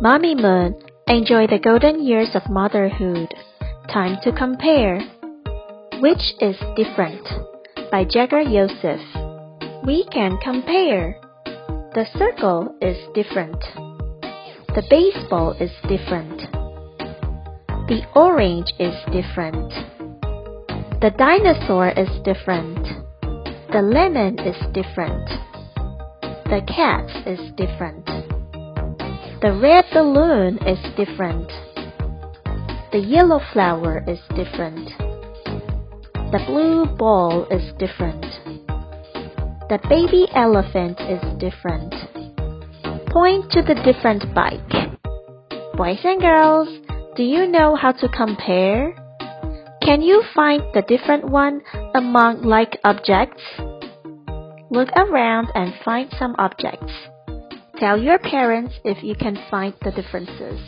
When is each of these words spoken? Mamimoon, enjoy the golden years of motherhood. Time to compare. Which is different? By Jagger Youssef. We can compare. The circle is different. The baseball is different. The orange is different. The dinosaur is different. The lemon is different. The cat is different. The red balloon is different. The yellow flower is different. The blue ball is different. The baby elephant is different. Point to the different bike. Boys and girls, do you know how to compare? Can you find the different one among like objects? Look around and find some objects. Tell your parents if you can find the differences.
Mamimoon, 0.00 0.80
enjoy 1.08 1.48
the 1.48 1.58
golden 1.58 2.06
years 2.06 2.28
of 2.34 2.48
motherhood. 2.48 3.34
Time 3.92 4.16
to 4.22 4.30
compare. 4.30 5.00
Which 5.98 6.22
is 6.40 6.54
different? 6.76 7.26
By 7.90 8.04
Jagger 8.04 8.40
Youssef. 8.40 9.00
We 9.84 10.06
can 10.12 10.38
compare. 10.38 11.18
The 11.94 12.06
circle 12.16 12.76
is 12.80 12.96
different. 13.12 13.58
The 14.76 14.86
baseball 14.88 15.56
is 15.58 15.72
different. 15.88 16.46
The 17.88 18.02
orange 18.14 18.70
is 18.78 18.94
different. 19.10 19.72
The 21.00 21.10
dinosaur 21.18 21.88
is 21.88 22.08
different. 22.22 22.86
The 23.72 23.82
lemon 23.82 24.38
is 24.38 24.56
different. 24.72 25.28
The 26.44 26.62
cat 26.68 27.26
is 27.26 27.50
different. 27.56 28.37
The 29.40 29.52
red 29.52 29.84
balloon 29.92 30.58
is 30.66 30.80
different. 30.96 31.46
The 32.90 32.98
yellow 32.98 33.40
flower 33.52 34.02
is 34.08 34.18
different. 34.34 34.90
The 36.32 36.42
blue 36.44 36.86
ball 36.96 37.46
is 37.48 37.72
different. 37.78 38.26
The 39.68 39.78
baby 39.88 40.26
elephant 40.34 40.98
is 40.98 41.22
different. 41.38 41.94
Point 43.12 43.52
to 43.52 43.62
the 43.62 43.76
different 43.86 44.34
bike. 44.34 44.90
Boys 45.76 46.00
and 46.02 46.20
girls, 46.20 46.68
do 47.14 47.22
you 47.22 47.46
know 47.46 47.76
how 47.76 47.92
to 47.92 48.08
compare? 48.08 48.92
Can 49.82 50.02
you 50.02 50.24
find 50.34 50.62
the 50.74 50.82
different 50.82 51.30
one 51.30 51.62
among 51.94 52.42
like 52.42 52.80
objects? 52.82 53.42
Look 54.68 54.88
around 54.96 55.52
and 55.54 55.74
find 55.84 56.12
some 56.18 56.34
objects. 56.38 56.92
Tell 57.80 58.00
your 58.00 58.18
parents 58.18 58.74
if 58.84 59.02
you 59.04 59.14
can 59.14 59.38
find 59.50 59.74
the 59.84 59.92
differences. 59.92 60.60